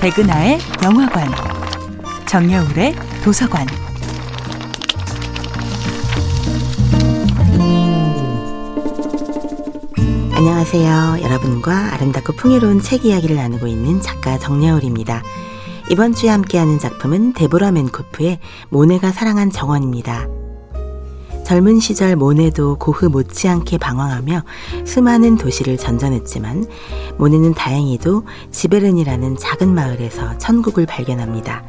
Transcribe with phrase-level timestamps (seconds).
[0.00, 1.30] 백은하의 영화관,
[2.26, 3.66] 정여울의 도서관.
[10.34, 11.18] 안녕하세요.
[11.20, 15.22] 여러분과 아름답고 풍요로운 책 이야기를 나누고 있는 작가 정여울입니다.
[15.90, 18.38] 이번 주에 함께하는 작품은 데보라 맨코프의
[18.70, 20.28] 모네가 사랑한 정원입니다.
[21.50, 24.44] 젊은 시절 모네도 고흐 못지않게 방황하며
[24.86, 26.64] 수많은 도시를 전전했지만
[27.18, 31.64] 모네는 다행히도 지베른이라는 작은 마을에서 천국을 발견합니다.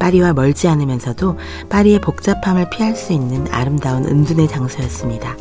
[0.00, 5.36] 파리와 멀지 않으면서도 파리의 복잡함을 피할 수 있는 아름다운 은둔의 장소였습니다.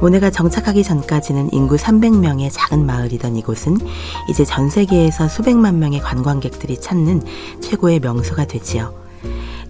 [0.00, 3.76] 모네가 정착하기 전까지는 인구 300명의 작은 마을이던 이곳은
[4.30, 7.22] 이제 전 세계에서 수백만 명의 관광객들이 찾는
[7.60, 9.02] 최고의 명소가 되지요.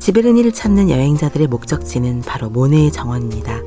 [0.02, 3.60] 지베르니를 찾는 여행자들의 목적지는 바로 모네의 정원입니다.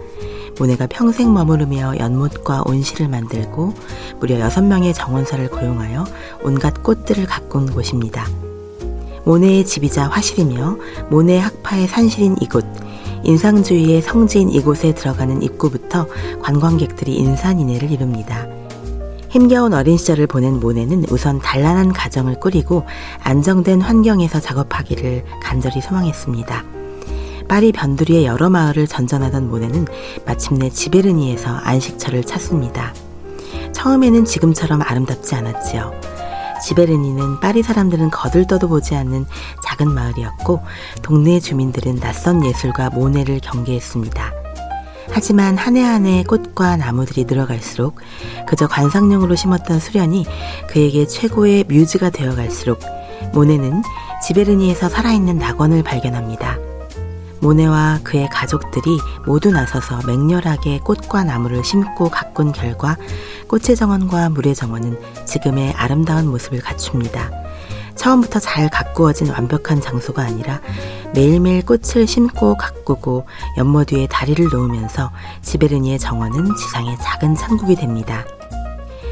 [0.59, 3.73] 모네가 평생 머무르며 연못과 온실을 만들고
[4.19, 6.03] 무려 6명의 정원사를 고용하여
[6.43, 8.27] 온갖 꽃들을 가꾼 곳입니다.
[9.23, 10.77] 모네의 집이자 화실이며
[11.09, 12.65] 모네 학파의 산실인 이곳,
[13.23, 16.05] 인상주의의 성지인 이곳에 들어가는 입구부터
[16.41, 18.54] 관광객들이 인산인해를 이룹니다.
[19.35, 22.85] 힘겨운 어린 시절을 보낸 모네는 우선 단란한 가정을 꾸리고
[23.21, 26.63] 안정된 환경에서 작업하기를 간절히 소망했습니다.
[27.49, 29.87] 파리 변두리의 여러 마을을 전전하던 모네는
[30.25, 32.93] 마침내 지베르니에서 안식처를 찾습니다.
[33.73, 35.91] 처음에는 지금처럼 아름답지 않았지요.
[36.63, 39.25] 지베르니는 파리 사람들은 거들떠도 보지 않는
[39.65, 40.61] 작은 마을이었고
[41.01, 44.44] 동네 주민들은 낯선 예술가 모네를 경계했습니다.
[45.11, 47.99] 하지만 한 해 한 해 꽃과 나무들이 늘어갈수록
[48.47, 50.25] 그저 관상용으로 심었던 수련이
[50.67, 52.79] 그에게 최고의 뮤즈가 되어갈수록
[53.33, 53.81] 모네는
[54.25, 56.57] 지베르니에서 살아있는 낙원을 발견합니다.
[57.41, 62.97] 모네와 그의 가족들이 모두 나서서 맹렬하게 꽃과 나무를 심고 가꾼 결과
[63.47, 67.29] 꽃의 정원과 물의 정원은 지금의 아름다운 모습을 갖춥니다.
[68.05, 70.61] 처음부터 잘 가꾸어진 완벽한 장소가 아니라
[71.15, 73.25] 매일매일 꽃을 심고 가꾸고
[73.57, 75.09] 연못 위에 다리를 놓으면서
[75.41, 78.23] 지베르니의 정원은 지상의 작은 천국이 됩니다.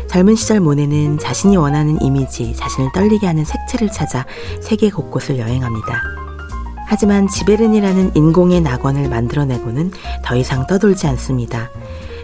[0.08, 4.28] 젊은 시절 모네는 자신이 원하는 이미지, 자신을 떨리게 하는 색채를 찾아
[4.62, 6.00] 세계 곳곳을 여행합니다.
[6.86, 9.92] 하지만 지베른이라는 인공의 낙원을 만들어내고는
[10.24, 11.72] 더 이상 떠돌지 않습니다.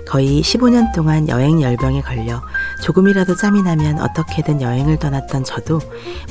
[0.08, 2.44] 거의 15년 동안 여행 열병에 걸려
[2.82, 5.80] 조금이라도 짬이 나면 어떻게든 여행을 떠났던 저도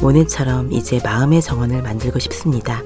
[0.00, 2.82] 모네처럼 이제 마음의 정원을 만들고 싶습니다.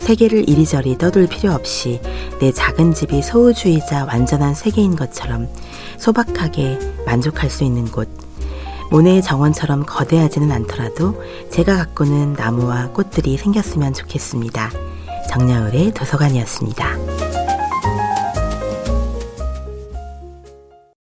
[0.00, 2.00] 세계를 이리저리 떠돌 필요 없이
[2.40, 5.48] 내 작은 집이 소우주의자 완전한 세계인 것처럼
[5.98, 8.08] 소박하게 만족할 수 있는 곳.
[8.90, 11.20] 모네의 정원처럼 거대하지는 않더라도
[11.50, 14.70] 제가 가꾸는 나무와 꽃들이 생겼으면 좋겠습니다.
[15.28, 17.05] 정여울의 도서관이었습니다.